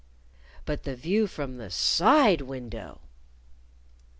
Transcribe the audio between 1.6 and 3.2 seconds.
side window!